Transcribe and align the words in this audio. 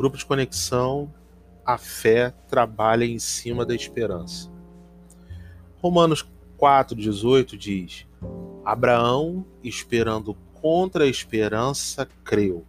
Grupo 0.00 0.16
de 0.16 0.24
conexão, 0.24 1.12
a 1.62 1.76
fé 1.76 2.32
trabalha 2.48 3.04
em 3.04 3.18
cima 3.18 3.66
da 3.66 3.74
esperança. 3.74 4.50
Romanos 5.76 6.26
4,18 6.58 7.54
diz: 7.54 8.06
Abraão, 8.64 9.44
esperando 9.62 10.32
contra 10.54 11.04
a 11.04 11.06
esperança, 11.06 12.08
creu, 12.24 12.64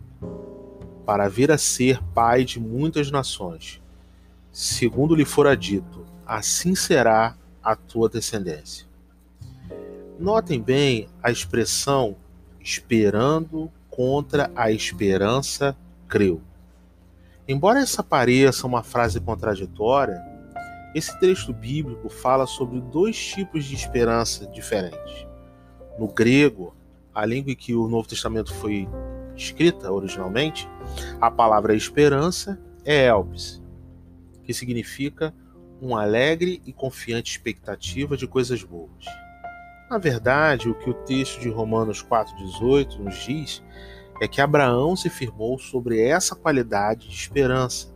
para 1.06 1.30
vir 1.30 1.54
a 1.54 1.58
ser 1.58 2.04
pai 2.14 2.44
de 2.44 2.60
muitas 2.60 3.10
nações. 3.10 3.82
Segundo 4.52 5.16
lhe 5.16 5.24
fora 5.24 5.56
dito, 5.56 6.06
assim 6.26 6.76
será 6.76 7.38
a 7.64 7.78
tua 7.78 8.10
descendência. 8.10 8.86
Notem 10.20 10.62
bem 10.62 11.08
a 11.24 11.32
expressão 11.32 12.18
esperando 12.60 13.72
contra 13.90 14.52
a 14.54 14.70
esperança 14.70 15.78
creu. 16.10 16.42
Embora 17.52 17.82
essa 17.82 18.02
pareça 18.02 18.66
uma 18.66 18.82
frase 18.82 19.20
contraditória, 19.20 20.24
esse 20.96 21.20
texto 21.20 21.52
bíblico 21.52 22.08
fala 22.08 22.48
sobre 22.48 22.80
dois 22.80 23.18
tipos 23.18 23.66
de 23.66 23.76
esperança 23.76 24.48
diferentes. 24.48 25.28
No 26.00 26.08
grego, 26.08 26.74
a 27.14 27.26
língua 27.26 27.52
em 27.52 27.56
que 27.58 27.76
o 27.76 27.90
Novo 27.90 28.08
Testamento 28.08 28.54
foi 28.54 28.88
escrita 29.36 29.92
originalmente, 29.92 30.66
a 31.20 31.30
palavra 31.30 31.76
esperança 31.76 32.58
é 32.86 33.08
elpis, 33.08 33.62
que 34.46 34.54
significa 34.54 35.36
uma 35.82 36.04
alegre 36.04 36.62
e 36.66 36.72
confiante 36.72 37.32
expectativa 37.32 38.16
de 38.16 38.28
coisas 38.28 38.64
boas. 38.64 39.04
Na 39.90 39.98
verdade, 39.98 40.70
o 40.70 40.76
que 40.76 40.90
o 40.90 40.94
texto 40.94 41.42
de 41.42 41.50
Romanos 41.50 42.02
4,18 42.02 43.00
nos 43.00 43.16
diz 43.26 43.62
é 44.22 44.28
que 44.28 44.40
Abraão 44.40 44.96
se 44.96 45.10
firmou 45.10 45.58
sobre 45.58 46.00
essa 46.00 46.36
qualidade 46.36 47.10
de 47.10 47.16
esperança, 47.16 47.92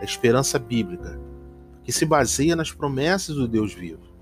a 0.00 0.04
esperança 0.04 0.56
bíblica, 0.56 1.20
que 1.82 1.90
se 1.90 2.06
baseia 2.06 2.54
nas 2.54 2.70
promessas 2.70 3.34
do 3.34 3.48
Deus 3.48 3.74
vivo, 3.74 4.14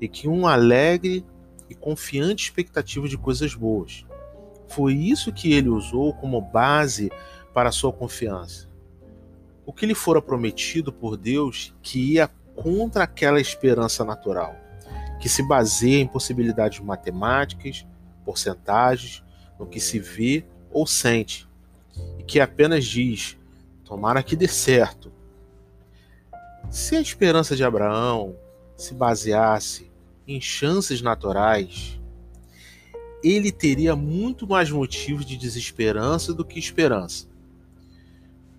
e 0.00 0.08
que 0.08 0.26
uma 0.26 0.54
alegre 0.54 1.22
e 1.68 1.74
confiante 1.74 2.44
expectativa 2.44 3.06
de 3.06 3.18
coisas 3.18 3.54
boas. 3.54 4.06
Foi 4.66 4.94
isso 4.94 5.34
que 5.34 5.52
ele 5.52 5.68
usou 5.68 6.14
como 6.14 6.40
base 6.40 7.12
para 7.52 7.68
a 7.68 7.72
sua 7.72 7.92
confiança. 7.92 8.66
O 9.66 9.72
que 9.72 9.84
lhe 9.84 9.94
fora 9.94 10.22
prometido 10.22 10.90
por 10.90 11.18
Deus 11.18 11.74
que 11.82 12.14
ia 12.14 12.26
contra 12.56 13.04
aquela 13.04 13.38
esperança 13.38 14.02
natural 14.02 14.56
que 15.20 15.28
se 15.28 15.42
baseia 15.42 16.00
em 16.00 16.06
possibilidades 16.06 16.80
matemáticas, 16.80 17.86
porcentagens, 18.24 19.22
no 19.58 19.66
que 19.66 19.78
se 19.78 19.98
vê 19.98 20.44
ou 20.74 20.86
sente, 20.86 21.48
e 22.18 22.22
que 22.24 22.40
apenas 22.40 22.84
diz: 22.84 23.38
tomara 23.84 24.22
que 24.22 24.36
dê 24.36 24.48
certo. 24.48 25.10
Se 26.68 26.96
a 26.96 27.00
esperança 27.00 27.54
de 27.54 27.62
Abraão 27.62 28.34
se 28.76 28.92
baseasse 28.92 29.90
em 30.26 30.40
chances 30.40 31.00
naturais, 31.00 32.00
ele 33.22 33.52
teria 33.52 33.94
muito 33.94 34.46
mais 34.46 34.70
motivos 34.70 35.24
de 35.24 35.36
desesperança 35.36 36.34
do 36.34 36.44
que 36.44 36.58
esperança. 36.58 37.26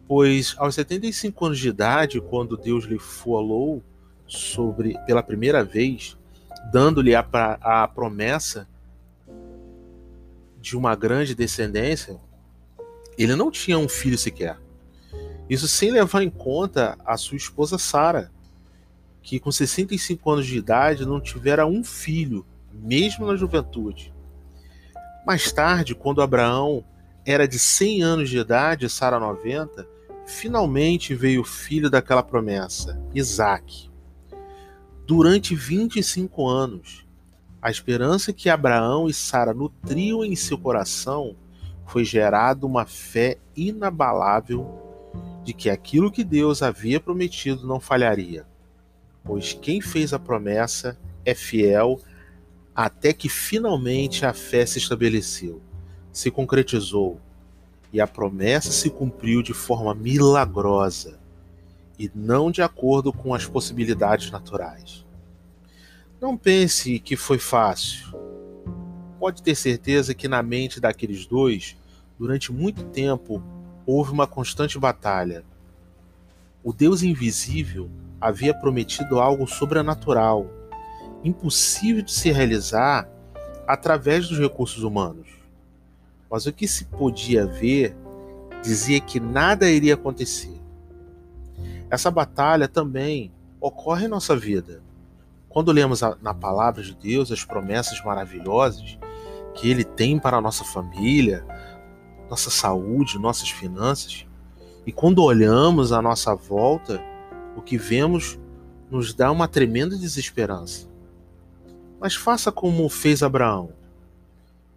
Pois 0.08 0.56
aos 0.58 0.76
75 0.76 1.46
anos 1.46 1.60
de 1.60 1.68
idade, 1.68 2.22
quando 2.22 2.56
Deus 2.56 2.86
lhe 2.86 3.00
falou 3.00 3.84
sobre 4.28 4.98
pela 5.06 5.22
primeira 5.22 5.64
vez, 5.64 6.18
dando-lhe 6.72 7.14
a, 7.16 7.26
a 7.62 7.88
promessa 7.88 8.68
de 10.66 10.76
uma 10.76 10.96
grande 10.96 11.36
descendência, 11.36 12.20
ele 13.20 13.36
não 13.36 13.52
tinha 13.52 13.78
um 13.78 13.88
filho 13.88 14.18
sequer. 14.18 14.58
Isso 15.48 15.68
sem 15.68 15.92
levar 15.92 16.24
em 16.24 16.30
conta 16.30 16.98
a 17.06 17.16
sua 17.18 17.38
esposa 17.38 17.78
Sara, 17.78 18.32
que 19.22 19.40
com 19.40 19.52
65 19.52 20.32
anos 20.32 20.48
de 20.48 20.58
idade 20.58 21.06
não 21.06 21.22
tivera 21.22 21.68
um 21.68 21.84
filho, 21.84 22.44
mesmo 22.74 23.28
na 23.28 23.36
juventude. 23.36 24.12
Mais 25.24 25.52
tarde, 25.52 25.94
quando 25.94 26.20
Abraão 26.20 26.84
era 27.24 27.48
de 27.48 27.60
100 27.60 28.02
anos 28.02 28.30
de 28.32 28.40
idade, 28.40 28.90
Sara 28.90 29.20
90, 29.20 29.88
finalmente 30.26 31.14
veio 31.14 31.42
o 31.42 31.46
filho 31.46 31.92
daquela 31.92 32.24
promessa, 32.24 33.00
Isaac 33.14 33.92
durante 35.06 35.54
25 35.54 36.48
anos. 36.48 37.05
A 37.66 37.72
esperança 37.72 38.32
que 38.32 38.48
Abraão 38.48 39.10
e 39.10 39.14
Sara 39.14 39.52
nutriam 39.52 40.24
em 40.24 40.36
seu 40.36 40.56
coração 40.56 41.36
foi 41.88 42.06
gerada 42.06 42.64
uma 42.64 42.86
fé 42.86 43.40
inabalável 43.58 44.70
de 45.44 45.52
que 45.52 45.68
aquilo 45.68 46.12
que 46.12 46.24
Deus 46.24 46.62
havia 46.62 47.00
prometido 47.00 47.66
não 47.66 47.80
falharia, 47.80 48.46
pois 49.24 49.54
quem 49.54 49.82
fez 49.82 50.14
a 50.14 50.20
promessa 50.20 50.96
é 51.26 51.34
fiel 51.34 52.00
até 52.76 53.12
que 53.12 53.28
finalmente 53.28 54.28
a 54.28 54.32
fé 54.32 54.64
se 54.64 54.78
estabeleceu, 54.78 55.60
se 56.14 56.30
concretizou 56.30 57.20
e 57.92 58.00
a 58.00 58.06
promessa 58.06 58.72
se 58.72 58.92
cumpriu 58.92 59.42
de 59.42 59.56
forma 59.56 59.96
milagrosa 59.96 61.20
e 61.98 62.12
não 62.14 62.52
de 62.52 62.62
acordo 62.62 63.12
com 63.12 63.34
as 63.34 63.48
possibilidades 63.48 64.30
naturais. 64.30 65.05
Não 66.26 66.36
pense 66.36 66.98
que 66.98 67.16
foi 67.16 67.38
fácil. 67.38 68.08
Pode 69.20 69.44
ter 69.44 69.54
certeza 69.54 70.16
que 70.16 70.28
na 70.28 70.42
mente 70.42 70.80
daqueles 70.80 71.28
dois, 71.28 71.78
durante 72.18 72.52
muito 72.52 72.84
tempo, 72.86 73.44
houve 73.86 74.12
uma 74.12 74.26
constante 74.26 74.80
batalha. 74.80 75.46
O 76.64 76.74
Deus 76.74 77.04
invisível 77.04 77.92
havia 78.20 78.56
prometido 78.56 79.20
algo 79.20 79.46
sobrenatural, 79.46 80.50
impossível 81.24 82.02
de 82.02 82.12
se 82.12 82.32
realizar 82.32 83.08
através 83.68 84.28
dos 84.28 84.40
recursos 84.40 84.82
humanos. 84.82 85.28
Mas 86.28 86.48
o 86.48 86.52
que 86.52 86.68
se 86.68 86.86
podia 86.86 87.46
ver 87.46 87.96
dizia 88.64 89.00
que 89.00 89.20
nada 89.20 89.70
iria 89.70 89.94
acontecer. 89.94 90.60
Essa 91.88 92.10
batalha 92.10 92.68
também 92.68 93.32
ocorre 93.62 94.06
em 94.06 94.10
nossa 94.10 94.36
vida. 94.36 94.82
Quando 95.56 95.72
lemos 95.72 96.04
a, 96.04 96.18
na 96.22 96.34
palavra 96.34 96.84
de 96.84 96.94
Deus 96.94 97.32
as 97.32 97.46
promessas 97.46 98.04
maravilhosas 98.04 99.00
que 99.54 99.72
Ele 99.72 99.86
tem 99.86 100.20
para 100.20 100.36
a 100.36 100.42
nossa 100.42 100.66
família, 100.66 101.46
nossa 102.30 102.50
saúde, 102.50 103.18
nossas 103.18 103.50
finanças, 103.50 104.28
e 104.86 104.92
quando 104.92 105.24
olhamos 105.24 105.94
à 105.94 106.02
nossa 106.02 106.36
volta, 106.36 107.02
o 107.56 107.62
que 107.62 107.78
vemos 107.78 108.38
nos 108.92 109.14
dá 109.14 109.32
uma 109.32 109.48
tremenda 109.48 109.98
desesperança. 109.98 110.90
Mas 112.02 112.16
faça 112.16 112.52
como 112.52 112.90
fez 112.90 113.24
Abraão. 113.24 113.70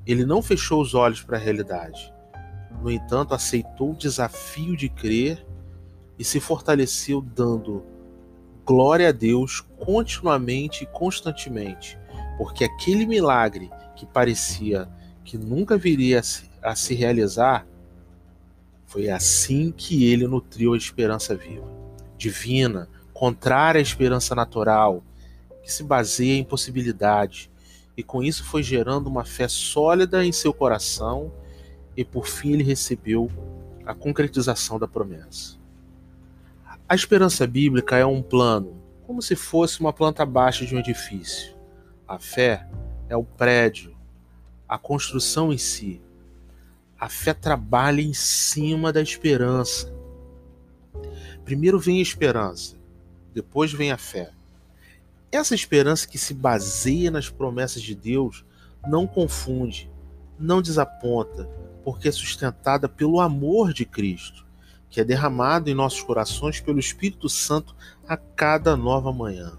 Ele 0.07 0.25
não 0.25 0.41
fechou 0.41 0.81
os 0.81 0.95
olhos 0.95 1.21
para 1.21 1.37
a 1.39 1.41
realidade. 1.41 2.15
No 2.81 2.89
entanto, 2.89 3.35
aceitou 3.35 3.91
o 3.91 3.97
desafio 3.97 4.77
de 4.77 4.89
crer 4.89 5.45
e 6.17 6.23
se 6.23 6.39
fortaleceu 6.39 7.21
dando 7.21 7.83
glória 8.69 9.09
a 9.09 9.13
Deus 9.13 9.63
continuamente 9.79 10.85
e 10.85 10.87
constantemente, 10.87 11.99
porque 12.37 12.65
aquele 12.65 13.07
milagre 13.07 13.71
que 13.97 14.05
parecia 14.05 14.87
que 15.25 15.39
nunca 15.39 15.79
viria 15.79 16.21
a 16.63 16.75
se, 16.77 16.95
realizar, 16.95 17.67
foi 18.85 19.09
assim 19.09 19.73
que 19.75 20.05
ele 20.05 20.27
nutriu 20.27 20.75
a 20.75 20.77
esperança 20.77 21.35
viva, 21.35 21.67
divina, 22.19 22.91
contrária 23.15 23.79
à 23.79 23.83
esperança 23.83 24.35
natural, 24.35 25.03
que 25.63 25.73
se 25.73 25.83
baseia 25.83 26.37
em 26.37 26.45
possibilidades, 26.45 27.49
e 27.97 28.03
com 28.03 28.23
isso 28.23 28.45
foi 28.45 28.63
gerando 28.63 29.07
uma 29.07 29.25
fé 29.25 29.49
sólida 29.49 30.23
em 30.23 30.31
seu 30.31 30.53
coração, 30.53 31.33
e 31.97 32.05
por 32.05 32.27
fim 32.27 32.53
ele 32.53 32.65
recebeu 32.65 33.31
a 33.87 33.95
concretização 33.95 34.79
da 34.79 34.87
promessa. 34.87 35.58
A 36.91 36.95
esperança 36.95 37.47
bíblica 37.47 37.99
é 37.99 38.07
um 38.07 38.23
plano, 38.23 38.83
como 39.07 39.21
se 39.21 39.37
fosse 39.37 39.79
uma 39.79 39.93
planta 39.93 40.25
baixa 40.25 40.65
de 40.65 40.75
um 40.75 40.79
edifício. 40.79 41.55
A 42.07 42.19
fé 42.19 42.67
é 43.11 43.17
o 43.17 43.23
prédio, 43.23 43.95
a 44.67 44.79
construção 44.79 45.53
em 45.53 45.59
si. 45.59 46.01
A 46.99 47.11
fé 47.11 47.35
trabalha 47.35 48.01
em 48.01 48.15
cima 48.15 48.91
da 48.91 49.03
esperança. 49.03 49.95
Primeiro 51.45 51.79
vem 51.79 51.99
a 51.99 52.03
esperança, 52.03 52.79
depois 53.35 53.71
vem 53.71 53.93
a 53.93 53.99
fé. 53.99 54.31
Essa 55.31 55.55
esperança 55.55 56.09
que 56.09 56.17
se 56.17 56.33
baseia 56.33 57.11
nas 57.11 57.29
promessas 57.29 57.83
de 57.83 57.95
Deus 57.95 58.47
não 58.89 59.07
confunde, 59.07 59.91
não 60.39 60.63
desaponta, 60.63 61.45
porque 61.85 62.09
é 62.09 62.13
sustentada 62.13 62.89
pelo 62.89 63.21
amor 63.21 63.75
de 63.75 63.85
Cristo 63.85 64.48
que 64.91 65.01
é 65.01 65.05
derramado 65.05 65.69
em 65.69 65.75
nossos 65.75 66.03
corações 66.03 66.61
pelo 66.61 66.79
Espírito 66.79 67.29
Santo 67.29 67.75
a 68.07 68.17
cada 68.17 68.77
nova 68.77 69.13
manhã. 69.13 69.59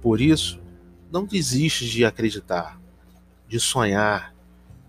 Por 0.00 0.20
isso, 0.20 0.60
não 1.10 1.24
desiste 1.24 1.88
de 1.88 2.04
acreditar, 2.04 2.80
de 3.48 3.58
sonhar, 3.58 4.34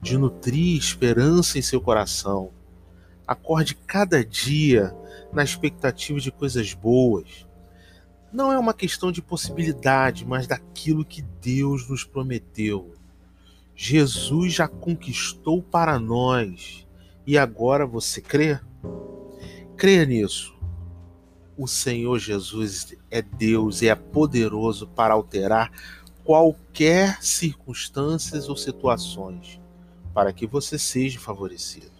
de 0.01 0.18
nutrir 0.18 0.77
esperança 0.77 1.57
em 1.57 1.62
seu 1.62 1.81
coração. 1.81 2.51
Acorde 3.25 3.74
cada 3.74 4.24
dia 4.24 4.95
na 5.33 5.44
expectativa 5.44 6.19
de 6.19 6.31
coisas 6.31 6.74
boas. 6.74 7.48
Não 8.31 8.51
é 8.51 8.60
uma 8.60 8.74
questão 8.74 9.12
de 9.12 9.22
possibilidade, 9.22 10.25
mas 10.25 10.45
daquilo 10.45 11.06
que 11.06 11.22
Deus 11.42 11.89
nos 11.89 12.04
prometeu. 12.04 12.94
Jesus 13.75 14.54
já 14.54 14.68
conquistou 14.68 15.62
para 15.62 16.00
nós 16.00 16.86
e 17.25 17.38
agora 17.38 17.86
você 17.86 18.22
crê? 18.22 18.60
Creia 19.78 20.06
nisso. 20.06 20.56
O 21.58 21.68
Senhor 21.68 22.18
Jesus 22.20 22.96
é 23.10 23.22
Deus 23.22 23.82
e 23.82 23.88
é 23.88 23.96
poderoso 23.96 24.88
para 24.88 25.14
alterar 25.14 25.72
qualquer 26.24 27.22
circunstâncias 27.22 28.50
ou 28.50 28.58
situações 28.58 29.60
para 30.14 30.32
que 30.32 30.48
você 30.48 30.80
seja 30.80 31.20
favorecido. 31.20 31.92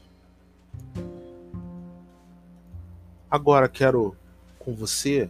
Agora 3.30 3.68
quero 3.68 4.16
com 4.58 4.74
você 4.74 5.30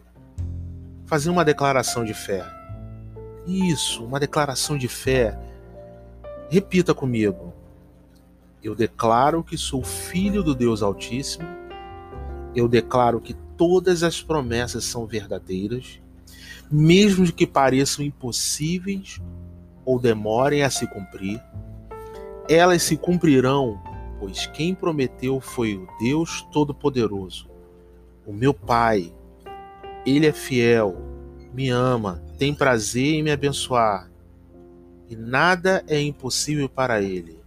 fazer 1.07 1.31
uma 1.31 1.43
declaração 1.43 2.05
de 2.05 2.13
fé. 2.13 2.45
Isso, 3.47 4.05
uma 4.05 4.19
declaração 4.19 4.77
de 4.77 4.87
fé. 4.87 5.35
Repita 6.49 6.93
comigo. 6.93 7.54
Eu 8.65 8.75
declaro 8.75 9.43
que 9.43 9.57
sou 9.57 9.83
filho 9.83 10.43
do 10.43 10.55
Deus 10.55 10.81
Altíssimo. 10.81 11.45
Eu 12.55 12.67
declaro 12.67 13.21
que 13.21 13.33
todas 13.57 14.03
as 14.03 14.21
promessas 14.21 14.83
são 14.83 15.05
verdadeiras, 15.05 16.01
mesmo 16.69 17.31
que 17.31 17.45
pareçam 17.45 18.03
impossíveis 18.03 19.21
ou 19.85 19.99
demorem 19.99 20.63
a 20.63 20.69
se 20.69 20.87
cumprir. 20.87 21.41
Elas 22.49 22.83
se 22.83 22.97
cumprirão, 22.97 23.79
pois 24.19 24.47
quem 24.47 24.73
prometeu 24.73 25.39
foi 25.39 25.75
o 25.75 25.87
Deus 25.99 26.41
Todo-Poderoso 26.51 27.55
o 28.25 28.33
meu 28.33 28.53
Pai, 28.53 29.13
Ele 30.05 30.25
é 30.25 30.31
fiel, 30.31 30.97
me 31.53 31.69
ama, 31.69 32.21
tem 32.37 32.53
prazer 32.53 33.13
em 33.13 33.23
me 33.23 33.31
abençoar 33.31 34.09
e 35.07 35.15
nada 35.15 35.83
é 35.87 36.01
impossível 36.01 36.67
para 36.67 37.01
Ele. 37.01 37.39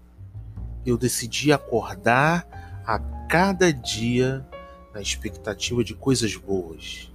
Eu 0.84 0.96
decidi 0.96 1.52
acordar 1.52 2.46
a 2.86 2.98
cada 3.28 3.72
dia 3.72 4.46
na 4.94 5.00
expectativa 5.00 5.84
de 5.84 5.94
coisas 5.94 6.34
boas 6.34 7.12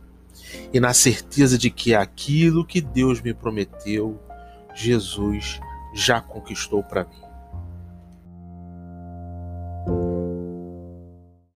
e 0.71 0.80
na 0.80 0.94
certeza 0.94 1.57
de 1.57 1.69
que 1.69 1.95
aquilo 1.95 2.65
que 2.65 2.80
Deus 2.80 3.21
me 3.21 3.33
prometeu, 3.33 4.19
Jesus 4.75 5.60
já 5.94 6.21
conquistou 6.21 6.83
para 6.83 7.06
mim. 7.06 7.23